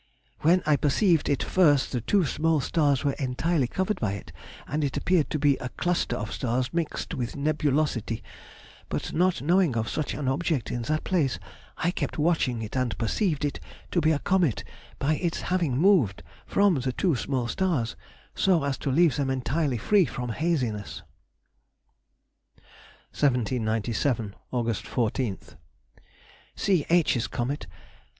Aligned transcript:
When 0.39 0.63
I 0.65 0.77
perceived 0.77 1.29
it 1.29 1.43
first 1.43 1.91
the 1.91 2.01
two 2.01 2.25
small 2.25 2.59
stars 2.59 3.03
were 3.03 3.11
entirely 3.19 3.67
covered 3.67 3.99
by 3.99 4.13
it, 4.13 4.31
and 4.65 4.83
it 4.83 4.97
appeared 4.97 5.29
to 5.29 5.37
be 5.37 5.57
a 5.57 5.69
cluster 5.69 6.15
of 6.15 6.31
stars 6.33 6.73
mixed 6.73 7.13
with 7.13 7.35
nebulosity; 7.35 8.23
but 8.89 9.13
not 9.13 9.43
knowing 9.43 9.77
of 9.77 9.87
such 9.87 10.15
an 10.15 10.27
object 10.27 10.71
in 10.71 10.81
that 10.81 11.03
place, 11.03 11.37
I 11.77 11.91
kept 11.91 12.17
watching 12.17 12.63
it, 12.63 12.75
and 12.75 12.97
perceived 12.97 13.45
it 13.45 13.59
to 13.91 14.01
be 14.01 14.11
a 14.11 14.17
comet 14.17 14.63
by 14.97 15.17
its 15.17 15.41
having 15.41 15.77
moved 15.77 16.23
from 16.47 16.73
the 16.79 16.93
two 16.93 17.15
small 17.15 17.47
stars, 17.47 17.95
so 18.33 18.63
as 18.63 18.79
to 18.79 18.89
leave 18.89 19.17
them 19.17 19.29
entirely 19.29 19.77
free 19.77 20.05
from 20.05 20.29
haziness. 20.29 21.03
1797. 23.11 24.33
Aug. 24.51 24.65
14th.—C. 24.65 26.87
H.'s 26.89 27.27
comet. 27.27 27.67